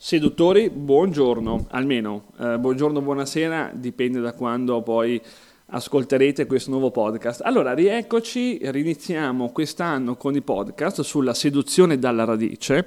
Seduttori, 0.00 0.70
buongiorno, 0.70 1.66
almeno 1.70 2.26
eh, 2.38 2.56
buongiorno, 2.56 3.02
buonasera, 3.02 3.72
dipende 3.74 4.20
da 4.20 4.32
quando 4.32 4.80
poi 4.80 5.20
ascolterete 5.66 6.46
questo 6.46 6.70
nuovo 6.70 6.92
podcast. 6.92 7.40
Allora, 7.42 7.74
rieccoci, 7.74 8.60
riniziamo 8.62 9.50
quest'anno 9.50 10.14
con 10.14 10.36
i 10.36 10.40
podcast 10.40 11.00
sulla 11.00 11.34
seduzione 11.34 11.98
dalla 11.98 12.22
radice. 12.22 12.86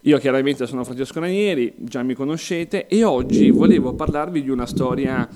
Io 0.00 0.18
chiaramente 0.18 0.66
sono 0.66 0.82
Francesco 0.82 1.20
Ranieri, 1.20 1.74
già 1.78 2.02
mi 2.02 2.14
conoscete, 2.14 2.88
e 2.88 3.04
oggi 3.04 3.50
volevo 3.50 3.94
parlarvi 3.94 4.42
di 4.42 4.50
una 4.50 4.66
storia 4.66 5.28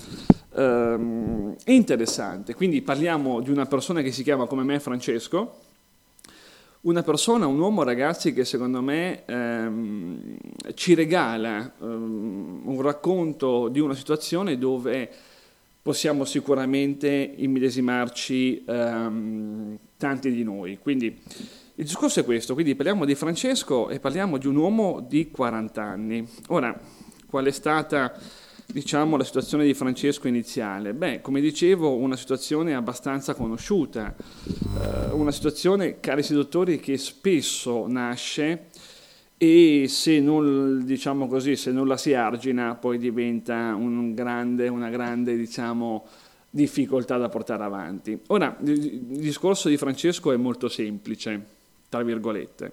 ehm, 0.57 1.55
interessante. 1.67 2.53
Quindi 2.57 2.83
parliamo 2.83 3.41
di 3.41 3.53
una 3.53 3.67
persona 3.67 4.03
che 4.03 4.11
si 4.11 4.25
chiama 4.25 4.47
come 4.47 4.65
me 4.65 4.81
Francesco, 4.81 5.55
una 6.87 7.03
persona, 7.03 7.47
un 7.47 7.59
uomo 7.59 7.83
ragazzi 7.83 8.33
che 8.33 8.45
secondo 8.45 8.81
me 8.81 9.25
ehm, 9.27 10.37
ci 10.75 10.95
regala 10.95 11.73
ehm, 11.81 12.61
un 12.65 12.81
racconto 12.81 13.69
di 13.69 13.81
una 13.81 13.95
situazione 13.95 14.57
dove 14.57 15.11
possiamo 15.83 16.25
sicuramente 16.25 17.09
immedesimarci 17.09 18.65
ehm, 18.65 19.79
tanti 19.97 20.31
di 20.31 20.45
noi. 20.45 20.79
Quindi 20.81 21.07
il 21.07 21.85
discorso 21.85 22.21
è 22.21 22.25
questo, 22.25 22.55
quindi 22.55 22.77
parliamo 22.77 23.05
di 23.05 23.17
Francesco 23.17 23.89
e 23.89 23.99
parliamo 23.99 24.39
di 24.39 24.47
un 24.47 24.55
uomo 24.55 25.05
di 25.07 25.29
40 25.29 25.83
anni. 25.83 26.25
Ora, 26.49 26.79
qual 27.29 27.47
è 27.47 27.51
stata 27.51 28.17
diciamo, 28.67 29.17
la 29.17 29.25
situazione 29.25 29.65
di 29.65 29.75
Francesco 29.75 30.29
iniziale? 30.29 30.93
Beh, 30.93 31.21
come 31.21 31.41
dicevo, 31.41 31.95
una 31.95 32.17
situazione 32.17 32.75
abbastanza 32.75 33.35
conosciuta, 33.35 34.15
eh, 34.17 35.13
una 35.13 35.33
situazione, 35.33 36.01
cari 36.01 36.23
seduttori, 36.23 36.79
che 36.79 36.99
spesso 36.99 37.87
nasce 37.87 38.67
e 39.39 39.87
se 39.89 40.21
non, 40.21 40.83
diciamo 40.85 41.29
così, 41.29 41.57
se 41.57 41.71
non 41.71 41.87
la 41.87 41.97
si 41.97 42.15
argina 42.15 42.75
poi 42.75 42.99
diventa 42.99 43.75
un 43.75 44.15
grande, 44.15 44.69
una 44.69 44.89
grande 44.89 45.37
diciamo, 45.37 46.07
difficoltà 46.49 47.19
da 47.19 47.29
portare 47.29 47.63
avanti. 47.63 48.19
Ora, 48.29 48.57
il 48.65 49.01
discorso 49.03 49.69
di 49.69 49.77
Francesco 49.77 50.33
è 50.33 50.37
molto 50.37 50.69
semplice, 50.69 51.45
tra 51.89 52.03
virgolette. 52.03 52.73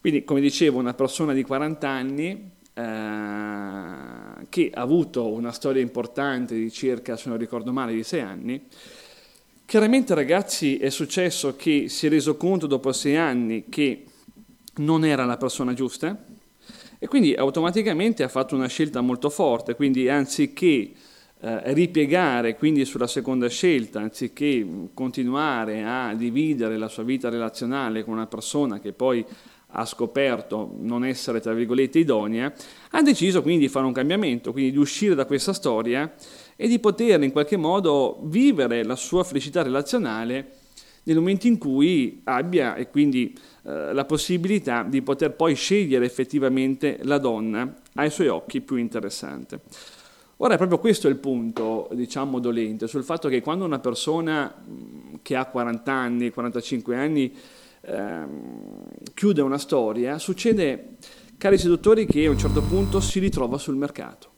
Quindi, 0.00 0.24
come 0.24 0.40
dicevo, 0.40 0.78
una 0.78 0.94
persona 0.94 1.32
di 1.32 1.44
40 1.44 1.88
anni 1.88 2.50
eh, 2.74 2.82
che 4.52 4.70
ha 4.70 4.82
avuto 4.82 5.32
una 5.32 5.50
storia 5.50 5.80
importante 5.80 6.54
di 6.54 6.70
circa, 6.70 7.16
se 7.16 7.30
non 7.30 7.38
ricordo 7.38 7.72
male, 7.72 7.94
di 7.94 8.02
sei 8.02 8.20
anni. 8.20 8.62
Chiaramente 9.64 10.12
ragazzi 10.12 10.76
è 10.76 10.90
successo 10.90 11.56
che 11.56 11.88
si 11.88 12.04
è 12.04 12.10
reso 12.10 12.36
conto 12.36 12.66
dopo 12.66 12.92
sei 12.92 13.16
anni 13.16 13.64
che 13.70 14.04
non 14.74 15.06
era 15.06 15.24
la 15.24 15.38
persona 15.38 15.72
giusta 15.72 16.22
e 16.98 17.08
quindi 17.08 17.32
automaticamente 17.32 18.24
ha 18.24 18.28
fatto 18.28 18.54
una 18.54 18.66
scelta 18.66 19.00
molto 19.00 19.30
forte, 19.30 19.74
quindi 19.74 20.10
anziché 20.10 20.66
eh, 21.40 21.72
ripiegare 21.72 22.54
quindi 22.58 22.84
sulla 22.84 23.06
seconda 23.06 23.48
scelta, 23.48 24.00
anziché 24.00 24.90
continuare 24.92 25.82
a 25.82 26.12
dividere 26.14 26.76
la 26.76 26.88
sua 26.88 27.04
vita 27.04 27.30
relazionale 27.30 28.04
con 28.04 28.12
una 28.12 28.26
persona 28.26 28.80
che 28.80 28.92
poi 28.92 29.24
ha 29.72 29.84
scoperto 29.84 30.74
non 30.78 31.04
essere, 31.04 31.40
tra 31.40 31.52
virgolette, 31.52 31.98
idonea, 31.98 32.52
ha 32.90 33.02
deciso 33.02 33.42
quindi 33.42 33.62
di 33.62 33.68
fare 33.68 33.86
un 33.86 33.92
cambiamento, 33.92 34.52
quindi 34.52 34.70
di 34.70 34.78
uscire 34.78 35.14
da 35.14 35.24
questa 35.24 35.52
storia 35.52 36.14
e 36.56 36.68
di 36.68 36.78
poter 36.78 37.22
in 37.22 37.32
qualche 37.32 37.56
modo 37.56 38.20
vivere 38.24 38.84
la 38.84 38.96
sua 38.96 39.24
felicità 39.24 39.62
relazionale 39.62 40.60
nel 41.04 41.16
momento 41.16 41.46
in 41.46 41.58
cui 41.58 42.20
abbia 42.24 42.76
e 42.76 42.88
quindi 42.88 43.36
eh, 43.64 43.92
la 43.92 44.04
possibilità 44.04 44.84
di 44.84 45.02
poter 45.02 45.32
poi 45.32 45.54
scegliere 45.54 46.04
effettivamente 46.04 46.98
la 47.02 47.18
donna 47.18 47.74
ai 47.94 48.10
suoi 48.10 48.28
occhi 48.28 48.60
più 48.60 48.76
interessante. 48.76 49.60
Ora, 50.38 50.56
proprio 50.56 50.78
questo 50.78 51.06
è 51.06 51.10
il 51.10 51.18
punto, 51.18 51.88
diciamo, 51.92 52.40
dolente, 52.40 52.88
sul 52.88 53.04
fatto 53.04 53.28
che 53.28 53.40
quando 53.40 53.64
una 53.64 53.78
persona 53.78 54.52
che 55.22 55.36
ha 55.36 55.46
40 55.46 55.92
anni, 55.92 56.30
45 56.30 56.96
anni, 56.96 57.32
ehm, 57.82 58.86
chiude 59.14 59.42
una 59.42 59.58
storia, 59.58 60.18
succede, 60.18 60.96
cari 61.36 61.58
seduttori, 61.58 62.06
che 62.06 62.26
a 62.26 62.30
un 62.30 62.38
certo 62.38 62.62
punto 62.62 63.00
si 63.00 63.18
ritrova 63.18 63.58
sul 63.58 63.76
mercato. 63.76 64.30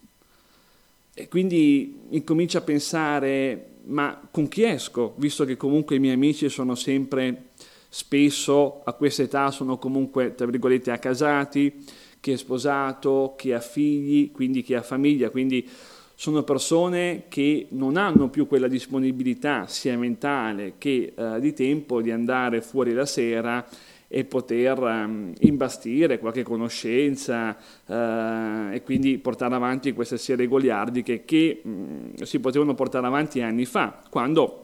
E 1.14 1.28
quindi 1.28 2.00
incomincia 2.10 2.58
a 2.58 2.62
pensare, 2.62 3.66
ma 3.84 4.20
con 4.30 4.48
chi 4.48 4.64
esco? 4.64 5.14
Visto 5.16 5.44
che 5.44 5.56
comunque 5.56 5.96
i 5.96 6.00
miei 6.00 6.14
amici 6.14 6.48
sono 6.48 6.74
sempre, 6.74 7.50
spesso 7.88 8.82
a 8.84 8.92
questa 8.94 9.22
età 9.22 9.50
sono 9.52 9.78
comunque, 9.78 10.34
tra 10.34 10.46
virgolette, 10.46 10.90
accasati, 10.90 11.84
chi 12.18 12.32
è 12.32 12.36
sposato, 12.36 13.34
chi 13.36 13.52
ha 13.52 13.60
figli, 13.60 14.32
quindi 14.32 14.62
chi 14.62 14.74
ha 14.74 14.82
famiglia, 14.82 15.30
quindi 15.30 15.68
sono 16.14 16.42
persone 16.42 17.24
che 17.28 17.66
non 17.70 17.96
hanno 17.96 18.28
più 18.28 18.46
quella 18.46 18.68
disponibilità 18.68 19.66
sia 19.66 19.98
mentale 19.98 20.74
che 20.78 21.12
eh, 21.16 21.40
di 21.40 21.52
tempo 21.52 22.00
di 22.00 22.10
andare 22.10 22.60
fuori 22.60 22.92
la 22.92 23.06
sera 23.06 23.66
e 24.06 24.24
poter 24.24 24.78
um, 24.78 25.32
imbastire 25.40 26.20
qualche 26.20 26.44
conoscenza 26.44 27.56
uh, 27.86 28.72
e 28.72 28.82
quindi 28.84 29.18
portare 29.18 29.56
avanti 29.56 29.92
queste 29.92 30.18
serie 30.18 30.46
goliardiche 30.46 31.24
che 31.24 31.62
um, 31.64 32.14
si 32.22 32.38
potevano 32.38 32.74
portare 32.74 33.06
avanti 33.06 33.40
anni 33.40 33.64
fa, 33.64 34.00
quando 34.08 34.62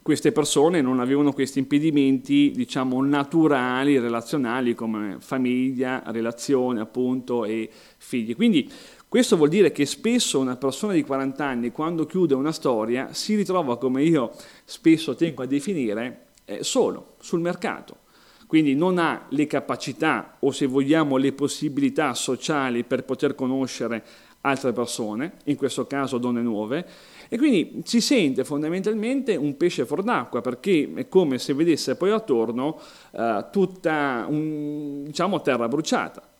queste 0.00 0.30
persone 0.30 0.80
non 0.80 1.00
avevano 1.00 1.32
questi 1.32 1.58
impedimenti, 1.58 2.52
diciamo, 2.54 3.04
naturali, 3.04 3.98
relazionali, 3.98 4.72
come 4.72 5.16
famiglia, 5.18 6.00
relazione, 6.06 6.80
appunto, 6.80 7.44
e 7.44 7.68
figli. 7.98 8.36
Quindi 8.36 8.70
questo 9.16 9.38
vuol 9.38 9.48
dire 9.48 9.72
che 9.72 9.86
spesso 9.86 10.38
una 10.38 10.56
persona 10.56 10.92
di 10.92 11.02
40 11.02 11.42
anni, 11.42 11.70
quando 11.70 12.04
chiude 12.04 12.34
una 12.34 12.52
storia, 12.52 13.14
si 13.14 13.34
ritrova, 13.34 13.78
come 13.78 14.02
io 14.02 14.30
spesso 14.66 15.14
tengo 15.14 15.42
a 15.42 15.46
definire, 15.46 16.26
eh, 16.44 16.62
solo 16.62 17.14
sul 17.20 17.40
mercato. 17.40 18.00
Quindi 18.46 18.74
non 18.74 18.98
ha 18.98 19.24
le 19.30 19.46
capacità 19.46 20.36
o 20.40 20.50
se 20.50 20.66
vogliamo 20.66 21.16
le 21.16 21.32
possibilità 21.32 22.12
sociali 22.12 22.84
per 22.84 23.04
poter 23.04 23.34
conoscere 23.34 24.04
altre 24.42 24.74
persone, 24.74 25.38
in 25.44 25.56
questo 25.56 25.86
caso 25.86 26.18
donne 26.18 26.42
nuove, 26.42 26.86
e 27.30 27.38
quindi 27.38 27.80
si 27.86 28.02
sente 28.02 28.44
fondamentalmente 28.44 29.34
un 29.34 29.56
pesce 29.56 29.86
fuor 29.86 30.02
d'acqua 30.02 30.42
perché 30.42 30.92
è 30.94 31.08
come 31.08 31.38
se 31.38 31.54
vedesse 31.54 31.96
poi 31.96 32.10
attorno 32.10 32.78
uh, 33.12 33.46
tutta 33.50 34.26
un, 34.28 35.04
diciamo, 35.04 35.40
terra 35.40 35.68
bruciata. 35.68 36.34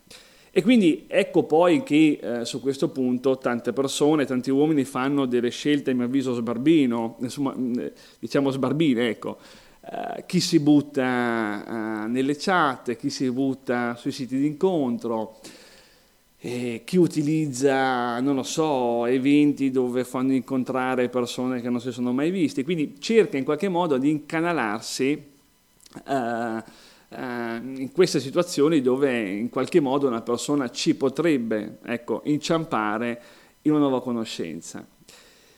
E 0.57 0.63
quindi 0.63 1.05
ecco 1.05 1.43
poi 1.43 1.83
che 1.83 2.19
eh, 2.19 2.43
su 2.43 2.61
questo 2.61 2.89
punto 2.89 3.37
tante 3.37 3.73
persone, 3.73 4.25
tanti 4.25 4.49
uomini 4.49 4.85
fanno 4.85 5.27
delle 5.27 5.51
scelte, 5.51 5.91
a 5.91 5.93
mio 5.93 6.05
avviso, 6.05 6.33
sbarbino, 6.33 7.17
insomma, 7.19 7.53
diciamo 8.17 8.49
sbarbine, 8.49 9.07
ecco. 9.07 9.37
Uh, 9.81 10.23
chi 10.25 10.39
si 10.39 10.59
butta 10.59 11.63
uh, 11.63 12.09
nelle 12.09 12.35
chat, 12.35 12.95
chi 12.95 13.11
si 13.11 13.29
butta 13.29 13.95
sui 13.97 14.11
siti 14.11 14.35
di 14.35 14.47
incontro, 14.47 15.35
e 16.39 16.81
chi 16.83 16.97
utilizza, 16.97 18.19
non 18.19 18.33
lo 18.33 18.41
so, 18.41 19.05
eventi 19.05 19.69
dove 19.69 20.03
fanno 20.05 20.33
incontrare 20.33 21.07
persone 21.09 21.61
che 21.61 21.69
non 21.69 21.79
si 21.79 21.91
sono 21.91 22.11
mai 22.13 22.31
viste, 22.31 22.63
quindi 22.63 22.95
cerca 22.97 23.37
in 23.37 23.43
qualche 23.43 23.69
modo 23.69 23.99
di 23.99 24.09
incanalarsi 24.09 25.23
uh, 26.03 26.63
in 27.09 27.89
queste 27.93 28.19
situazioni 28.19 28.81
dove 28.81 29.17
in 29.29 29.49
qualche 29.49 29.79
modo 29.79 30.07
una 30.07 30.21
persona 30.21 30.69
ci 30.69 30.95
potrebbe 30.95 31.77
ecco, 31.85 32.21
inciampare 32.25 33.21
in 33.61 33.71
una 33.71 33.81
nuova 33.81 34.01
conoscenza. 34.01 34.85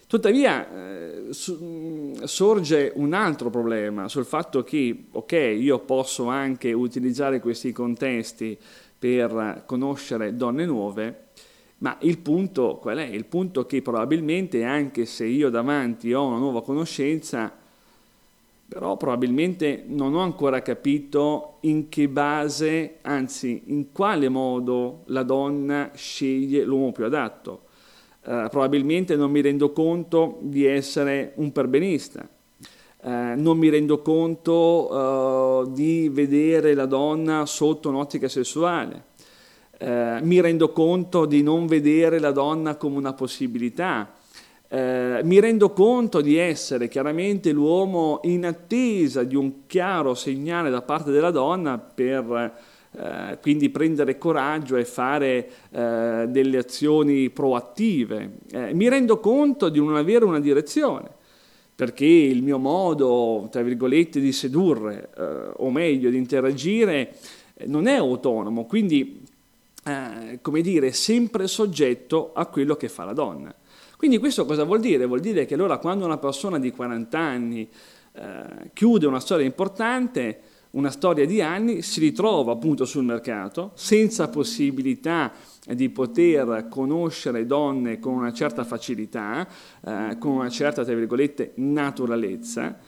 Tuttavia 0.05 0.67
eh, 0.71 1.27
sorge 1.31 2.91
un 2.95 3.13
altro 3.13 3.51
problema 3.51 4.07
sul 4.07 4.25
fatto 4.25 4.63
che, 4.63 5.05
ok, 5.11 5.31
io 5.33 5.79
posso 5.79 6.27
anche 6.27 6.73
utilizzare 6.73 7.39
questi 7.39 7.71
contesti 7.71 8.57
per 8.97 9.63
conoscere 9.67 10.35
donne 10.35 10.65
nuove, 10.65 11.27
ma 11.77 11.95
il 12.01 12.17
punto 12.17 12.77
qual 12.77 12.97
è? 12.97 13.05
Il 13.05 13.25
punto 13.25 13.67
che 13.67 13.83
probabilmente 13.83 14.63
anche 14.63 15.05
se 15.05 15.25
io 15.25 15.51
davanti 15.51 16.11
ho 16.11 16.25
una 16.25 16.37
nuova 16.37 16.63
conoscenza, 16.63 17.58
però 18.69 18.95
probabilmente 18.97 19.83
non 19.87 20.13
ho 20.13 20.21
ancora 20.21 20.61
capito 20.61 21.57
in 21.61 21.89
che 21.89 22.07
base, 22.07 22.99
anzi 23.01 23.63
in 23.65 23.91
quale 23.91 24.29
modo 24.29 25.01
la 25.07 25.23
donna 25.23 25.89
sceglie 25.95 26.63
l'uomo 26.63 26.91
più 26.91 27.03
adatto. 27.03 27.63
Uh, 28.23 28.47
probabilmente 28.49 29.15
non 29.15 29.31
mi 29.31 29.41
rendo 29.41 29.71
conto 29.71 30.37
di 30.41 30.65
essere 30.65 31.33
un 31.37 31.51
perbenista, 31.51 32.29
eh, 33.01 33.33
non 33.35 33.57
mi 33.57 33.69
rendo 33.69 34.01
conto 34.01 34.53
uh, 34.91 35.71
di 35.71 36.09
vedere 36.09 36.73
la 36.73 36.85
donna 36.85 37.45
sotto 37.45 37.89
un'ottica 37.89 38.27
sessuale, 38.27 39.05
eh, 39.77 40.19
mi 40.21 40.41
rendo 40.41 40.73
conto 40.73 41.25
di 41.25 41.41
non 41.41 41.65
vedere 41.65 42.19
la 42.19 42.31
donna 42.31 42.75
come 42.75 42.97
una 42.97 43.13
possibilità, 43.13 44.13
eh, 44.69 45.21
mi 45.23 45.39
rendo 45.39 45.71
conto 45.71 46.21
di 46.21 46.37
essere 46.37 46.87
chiaramente 46.87 47.51
l'uomo 47.51 48.19
in 48.23 48.45
attesa 48.45 49.23
di 49.23 49.35
un 49.35 49.65
chiaro 49.65 50.13
segnale 50.13 50.69
da 50.69 50.83
parte 50.83 51.09
della 51.11 51.31
donna 51.31 51.79
per 51.79 52.67
eh, 52.91 53.37
quindi 53.41 53.69
prendere 53.69 54.17
coraggio 54.17 54.75
e 54.75 54.85
fare 54.85 55.49
eh, 55.71 56.25
delle 56.27 56.57
azioni 56.57 57.29
proattive. 57.29 58.37
Eh, 58.51 58.73
mi 58.73 58.89
rendo 58.89 59.19
conto 59.19 59.69
di 59.69 59.79
non 59.79 59.95
avere 59.95 60.25
una 60.25 60.39
direzione, 60.39 61.07
perché 61.75 62.05
il 62.05 62.41
mio 62.41 62.57
modo, 62.57 63.47
tra 63.51 63.61
virgolette, 63.61 64.19
di 64.19 64.31
sedurre, 64.31 65.09
eh, 65.15 65.51
o 65.57 65.69
meglio, 65.69 66.09
di 66.09 66.17
interagire, 66.17 67.15
non 67.65 67.87
è 67.87 67.95
autonomo, 67.95 68.65
quindi, 68.65 69.23
eh, 69.85 70.39
come 70.41 70.61
dire, 70.61 70.91
sempre 70.91 71.47
soggetto 71.47 72.31
a 72.33 72.47
quello 72.47 72.75
che 72.75 72.89
fa 72.89 73.03
la 73.03 73.13
donna. 73.13 73.53
Quindi 73.99 74.17
questo 74.17 74.45
cosa 74.45 74.63
vuol 74.63 74.79
dire? 74.79 75.05
Vuol 75.05 75.19
dire 75.19 75.45
che 75.45 75.55
allora 75.55 75.77
quando 75.77 76.05
una 76.05 76.17
persona 76.17 76.57
di 76.57 76.71
40 76.71 77.19
anni 77.19 77.69
eh, 78.13 78.71
chiude 78.71 79.05
una 79.05 79.19
storia 79.19 79.45
importante, 79.45 80.39
una 80.69 80.89
storia 80.89 81.25
di 81.25 81.41
anni, 81.41 81.81
si 81.81 81.99
ritrova 81.99 82.53
appunto 82.53 82.85
sul 82.85 83.03
mercato 83.03 83.73
senza 83.75 84.29
possibilità 84.29 85.33
di 85.65 85.89
poter 85.89 86.67
conoscere 86.69 87.45
donne 87.45 87.99
con 87.99 88.13
una 88.13 88.31
certa 88.31 88.63
facilità, 88.63 89.45
eh, 89.85 90.15
con 90.17 90.31
una 90.31 90.49
certa, 90.49 90.85
tra 90.85 90.95
virgolette, 90.95 91.51
naturalezza. 91.55 92.79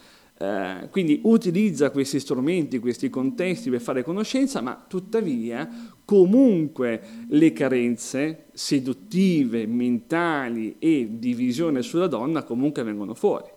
Eh, 0.42 0.88
quindi 0.90 1.20
utilizza 1.26 1.92
questi 1.92 2.20
strumenti, 2.20 2.80
questi 2.80 3.12
contesti 3.12 3.70
per 3.70 3.80
fare 3.80 4.04
conoscenza, 4.04 4.60
ma 4.60 4.84
tuttavia 4.88 5.70
comunque 6.04 7.00
le 7.28 7.54
carenze 7.54 8.46
seduttive, 8.52 9.68
mentali 9.68 10.78
e 10.80 11.08
di 11.12 11.36
visione 11.36 11.84
sulla 11.84 12.08
donna 12.08 12.42
comunque 12.42 12.82
vengono 12.82 13.14
fuori. 13.14 13.52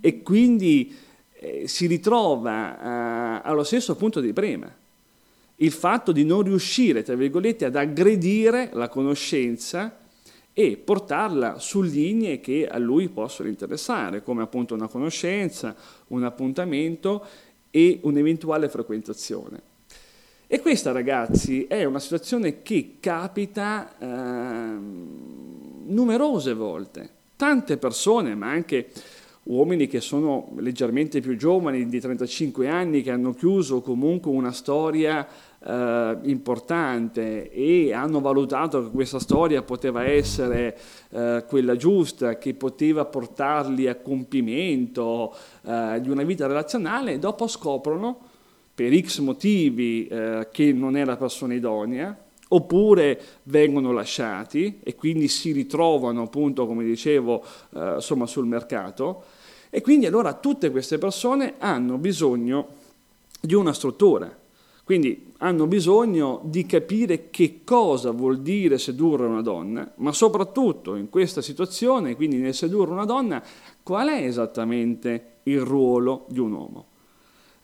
E 0.00 0.22
quindi 0.22 0.90
eh, 1.38 1.68
si 1.68 1.86
ritrova 1.86 3.42
eh, 3.42 3.42
allo 3.44 3.62
stesso 3.62 3.94
punto 3.94 4.20
di 4.20 4.32
prima. 4.32 4.74
Il 5.56 5.72
fatto 5.72 6.12
di 6.12 6.24
non 6.24 6.40
riuscire, 6.40 7.02
tra 7.02 7.14
virgolette, 7.14 7.66
ad 7.66 7.76
aggredire 7.76 8.70
la 8.72 8.88
conoscenza 8.88 9.99
e 10.60 10.76
portarla 10.76 11.58
su 11.58 11.80
linee 11.80 12.38
che 12.38 12.68
a 12.68 12.76
lui 12.76 13.08
possono 13.08 13.48
interessare, 13.48 14.22
come 14.22 14.42
appunto 14.42 14.74
una 14.74 14.88
conoscenza, 14.88 15.74
un 16.08 16.22
appuntamento 16.22 17.24
e 17.70 18.00
un'eventuale 18.02 18.68
frequentazione. 18.68 19.62
E 20.46 20.60
questa, 20.60 20.92
ragazzi, 20.92 21.64
è 21.64 21.84
una 21.84 21.98
situazione 21.98 22.60
che 22.60 22.96
capita 23.00 23.96
eh, 23.98 24.06
numerose 25.86 26.52
volte. 26.52 27.10
Tante 27.36 27.78
persone, 27.78 28.34
ma 28.34 28.50
anche 28.50 28.90
uomini 29.44 29.86
che 29.86 30.00
sono 30.00 30.52
leggermente 30.58 31.20
più 31.20 31.36
giovani, 31.36 31.86
di 31.86 32.00
35 32.00 32.68
anni, 32.68 33.02
che 33.02 33.10
hanno 33.10 33.32
chiuso 33.32 33.80
comunque 33.80 34.30
una 34.30 34.52
storia 34.52 35.26
eh, 35.62 36.18
importante 36.22 37.50
e 37.50 37.92
hanno 37.92 38.20
valutato 38.20 38.84
che 38.84 38.90
questa 38.90 39.18
storia 39.18 39.62
poteva 39.62 40.04
essere 40.04 40.78
eh, 41.10 41.44
quella 41.48 41.76
giusta, 41.76 42.36
che 42.36 42.54
poteva 42.54 43.04
portarli 43.06 43.88
a 43.88 43.96
compimento 43.96 45.34
eh, 45.62 45.98
di 46.00 46.10
una 46.10 46.22
vita 46.22 46.46
relazionale, 46.46 47.18
dopo 47.18 47.46
scoprono 47.46 48.18
per 48.74 48.98
X 48.98 49.18
motivi 49.18 50.06
eh, 50.06 50.48
che 50.50 50.72
non 50.72 50.96
è 50.96 51.04
la 51.04 51.16
persona 51.16 51.54
idonea, 51.54 52.16
oppure 52.52 53.20
vengono 53.44 53.92
lasciati 53.92 54.80
e 54.82 54.94
quindi 54.94 55.28
si 55.28 55.52
ritrovano 55.52 56.22
appunto, 56.22 56.66
come 56.66 56.84
dicevo, 56.84 57.42
eh, 57.74 57.94
insomma, 57.94 58.26
sul 58.26 58.46
mercato. 58.46 59.24
E 59.70 59.80
quindi 59.80 60.06
allora 60.06 60.34
tutte 60.34 60.70
queste 60.70 60.98
persone 60.98 61.54
hanno 61.58 61.96
bisogno 61.96 62.78
di 63.40 63.54
una 63.54 63.72
struttura, 63.72 64.36
quindi 64.84 65.32
hanno 65.38 65.66
bisogno 65.66 66.40
di 66.44 66.66
capire 66.66 67.30
che 67.30 67.60
cosa 67.64 68.10
vuol 68.10 68.40
dire 68.40 68.78
sedurre 68.78 69.26
una 69.26 69.42
donna, 69.42 69.92
ma 69.96 70.12
soprattutto 70.12 70.96
in 70.96 71.08
questa 71.08 71.40
situazione, 71.40 72.16
quindi 72.16 72.38
nel 72.38 72.54
sedurre 72.54 72.90
una 72.90 73.04
donna, 73.04 73.42
qual 73.82 74.08
è 74.08 74.24
esattamente 74.24 75.36
il 75.44 75.60
ruolo 75.60 76.26
di 76.28 76.40
un 76.40 76.52
uomo. 76.52 76.86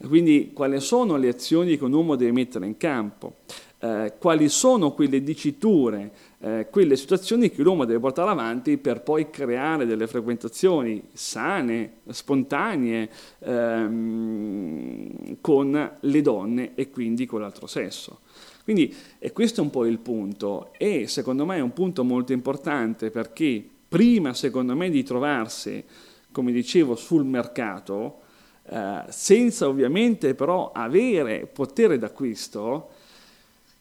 Quindi 0.06 0.52
quali 0.52 0.78
sono 0.80 1.16
le 1.16 1.28
azioni 1.28 1.76
che 1.76 1.84
un 1.84 1.92
uomo 1.92 2.16
deve 2.16 2.32
mettere 2.32 2.66
in 2.66 2.76
campo 2.76 3.36
eh, 3.78 4.14
quali 4.18 4.48
sono 4.48 4.92
quelle 4.92 5.22
diciture, 5.22 6.10
eh, 6.40 6.68
quelle 6.70 6.96
situazioni 6.96 7.50
che 7.50 7.62
l'uomo 7.62 7.84
deve 7.84 8.00
portare 8.00 8.30
avanti 8.30 8.78
per 8.78 9.02
poi 9.02 9.28
creare 9.30 9.84
delle 9.86 10.06
frequentazioni 10.06 11.02
sane, 11.12 11.98
spontanee 12.08 13.10
ehm, 13.40 15.36
con 15.40 15.96
le 16.00 16.20
donne 16.22 16.72
e 16.74 16.90
quindi 16.90 17.26
con 17.26 17.40
l'altro 17.40 17.66
sesso. 17.66 18.20
Quindi 18.64 18.94
e 19.18 19.32
questo 19.32 19.60
è 19.60 19.64
un 19.64 19.70
po' 19.70 19.84
il 19.84 19.98
punto 19.98 20.72
e 20.76 21.06
secondo 21.06 21.44
me 21.44 21.56
è 21.56 21.60
un 21.60 21.72
punto 21.72 22.02
molto 22.02 22.32
importante 22.32 23.10
perché 23.10 23.64
prima 23.88 24.34
secondo 24.34 24.74
me 24.74 24.90
di 24.90 25.04
trovarsi, 25.04 25.84
come 26.32 26.50
dicevo, 26.50 26.96
sul 26.96 27.24
mercato, 27.24 28.20
eh, 28.68 29.04
senza 29.08 29.68
ovviamente 29.68 30.34
però 30.34 30.72
avere 30.72 31.46
potere 31.46 31.98
d'acquisto, 31.98 32.88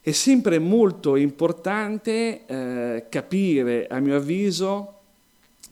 è 0.05 0.11
sempre 0.11 0.59
molto 0.59 1.15
importante 1.15 2.45
eh, 2.45 3.05
capire, 3.09 3.87
a 3.87 3.99
mio 3.99 4.17
avviso, 4.17 4.99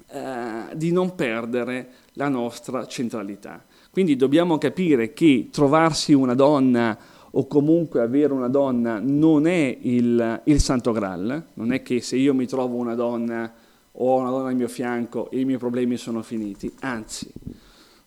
eh, 0.08 0.76
di 0.76 0.92
non 0.92 1.14
perdere 1.14 1.90
la 2.14 2.30
nostra 2.30 2.88
centralità. 2.88 3.64
Quindi 3.92 4.16
dobbiamo 4.16 4.58
capire 4.58 5.14
che 5.14 5.50
trovarsi 5.52 6.14
una 6.14 6.34
donna 6.34 6.98
o 7.30 7.46
comunque 7.46 8.02
avere 8.02 8.34
una 8.34 8.48
donna 8.48 9.00
non 9.00 9.46
è 9.46 9.78
il, 9.82 10.42
il 10.46 10.60
santo 10.60 10.92
graal, 10.94 11.50
non 11.54 11.72
è 11.72 11.84
che 11.84 12.02
se 12.02 12.16
io 12.16 12.34
mi 12.34 12.48
trovo 12.48 12.78
una 12.78 12.96
donna 12.96 13.54
o 13.92 14.16
una 14.16 14.32
donna 14.32 14.50
al 14.50 14.56
mio 14.56 14.68
fianco 14.68 15.30
i 15.34 15.46
miei 15.46 15.60
problemi 15.60 15.96
sono 15.96 16.24
finiti, 16.24 16.74
anzi, 16.80 17.32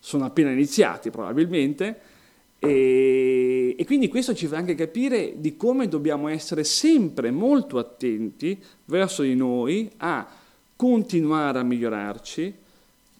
sono 0.00 0.24
appena 0.24 0.50
iniziati 0.50 1.10
probabilmente, 1.10 2.00
e, 2.58 3.74
e, 3.78 3.84
quindi 3.84 4.08
questo 4.08 4.34
ci 4.34 4.46
fa 4.46 4.56
anche 4.56 4.74
capire 4.74 5.34
di 5.36 5.56
come 5.56 5.88
dobbiamo 5.88 6.28
essere 6.28 6.64
sempre 6.64 7.30
molto 7.30 7.78
attenti 7.78 8.58
verso 8.86 9.22
di 9.22 9.34
noi 9.34 9.90
a 9.98 10.26
continuare 10.74 11.58
a 11.58 11.62
migliorarci, 11.62 12.54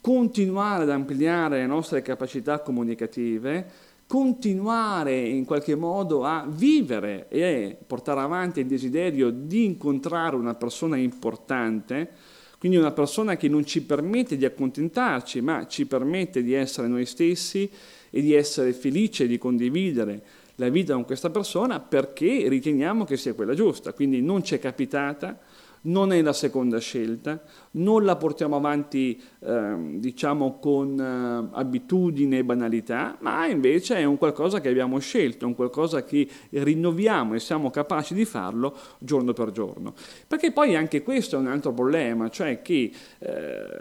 continuare 0.00 0.84
ad 0.84 0.90
ampliare 0.90 1.58
le 1.58 1.66
nostre 1.66 2.02
capacità 2.02 2.60
comunicative, 2.60 3.66
continuare 4.06 5.18
in 5.18 5.44
qualche 5.44 5.74
modo 5.74 6.24
a 6.24 6.46
vivere 6.48 7.26
e 7.28 7.76
portare 7.86 8.20
avanti 8.20 8.60
il 8.60 8.66
desiderio 8.66 9.30
di 9.30 9.64
incontrare 9.64 10.36
una 10.36 10.54
persona 10.54 10.96
importante, 10.96 12.10
quindi 12.58 12.78
una 12.78 12.92
persona 12.92 13.36
che 13.36 13.48
non 13.48 13.66
ci 13.66 13.82
permette 13.82 14.36
di 14.36 14.44
accontentarci, 14.44 15.40
ma 15.40 15.66
ci 15.66 15.86
permette 15.86 16.42
di 16.42 16.54
essere 16.54 16.88
noi 16.88 17.04
stessi 17.04 17.68
e 18.16 18.22
di 18.22 18.32
essere 18.32 18.72
felice 18.72 19.26
di 19.26 19.36
condividere 19.36 20.22
la 20.54 20.70
vita 20.70 20.94
con 20.94 21.04
questa 21.04 21.28
persona 21.28 21.80
perché 21.80 22.48
riteniamo 22.48 23.04
che 23.04 23.18
sia 23.18 23.34
quella 23.34 23.52
giusta. 23.52 23.92
Quindi 23.92 24.22
non 24.22 24.42
ci 24.42 24.54
è 24.54 24.58
capitata, 24.58 25.38
non 25.82 26.14
è 26.14 26.22
la 26.22 26.32
seconda 26.32 26.78
scelta, 26.78 27.42
non 27.72 28.04
la 28.04 28.16
portiamo 28.16 28.56
avanti 28.56 29.20
eh, 29.40 29.74
diciamo 29.96 30.58
con 30.58 30.98
eh, 30.98 31.58
abitudine 31.58 32.38
e 32.38 32.44
banalità, 32.44 33.18
ma 33.20 33.46
invece 33.46 33.96
è 33.96 34.04
un 34.04 34.16
qualcosa 34.16 34.62
che 34.62 34.70
abbiamo 34.70 34.98
scelto, 34.98 35.46
un 35.46 35.54
qualcosa 35.54 36.02
che 36.02 36.26
rinnoviamo 36.48 37.34
e 37.34 37.38
siamo 37.38 37.68
capaci 37.68 38.14
di 38.14 38.24
farlo 38.24 38.74
giorno 38.98 39.34
per 39.34 39.50
giorno. 39.50 39.92
Perché 40.26 40.52
poi 40.52 40.74
anche 40.74 41.02
questo 41.02 41.36
è 41.36 41.38
un 41.38 41.48
altro 41.48 41.74
problema, 41.74 42.30
cioè 42.30 42.62
che 42.62 42.90
eh, 43.18 43.80